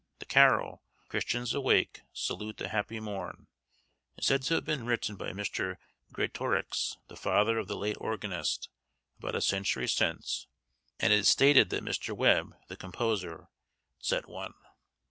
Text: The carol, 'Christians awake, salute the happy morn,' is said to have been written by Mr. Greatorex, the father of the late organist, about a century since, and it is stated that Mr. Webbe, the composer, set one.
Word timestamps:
The 0.17 0.25
carol, 0.25 0.81
'Christians 1.09 1.53
awake, 1.53 2.01
salute 2.11 2.57
the 2.57 2.69
happy 2.69 2.99
morn,' 2.99 3.45
is 4.17 4.25
said 4.25 4.41
to 4.41 4.55
have 4.55 4.65
been 4.65 4.83
written 4.83 5.15
by 5.15 5.29
Mr. 5.29 5.77
Greatorex, 6.11 6.97
the 7.07 7.15
father 7.15 7.59
of 7.59 7.67
the 7.67 7.77
late 7.77 7.97
organist, 8.01 8.67
about 9.19 9.35
a 9.35 9.41
century 9.41 9.87
since, 9.87 10.47
and 10.99 11.13
it 11.13 11.19
is 11.19 11.27
stated 11.29 11.69
that 11.69 11.83
Mr. 11.85 12.17
Webbe, 12.17 12.55
the 12.67 12.77
composer, 12.77 13.49
set 13.99 14.27
one. 14.27 14.55